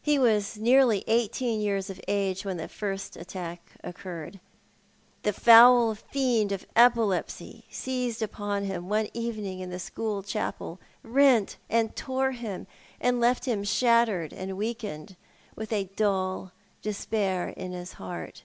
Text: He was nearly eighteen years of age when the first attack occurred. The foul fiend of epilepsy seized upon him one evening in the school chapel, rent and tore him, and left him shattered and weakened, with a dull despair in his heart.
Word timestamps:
He 0.00 0.18
was 0.18 0.56
nearly 0.56 1.04
eighteen 1.06 1.60
years 1.60 1.90
of 1.90 2.00
age 2.08 2.46
when 2.46 2.56
the 2.56 2.66
first 2.66 3.14
attack 3.14 3.72
occurred. 3.84 4.40
The 5.22 5.34
foul 5.34 5.94
fiend 5.94 6.50
of 6.50 6.64
epilepsy 6.74 7.64
seized 7.68 8.22
upon 8.22 8.64
him 8.64 8.88
one 8.88 9.10
evening 9.12 9.60
in 9.60 9.68
the 9.68 9.78
school 9.78 10.22
chapel, 10.22 10.80
rent 11.02 11.58
and 11.68 11.94
tore 11.94 12.30
him, 12.30 12.66
and 13.02 13.20
left 13.20 13.44
him 13.44 13.62
shattered 13.64 14.32
and 14.32 14.56
weakened, 14.56 15.14
with 15.56 15.74
a 15.74 15.84
dull 15.94 16.52
despair 16.80 17.50
in 17.50 17.72
his 17.72 17.92
heart. 18.00 18.44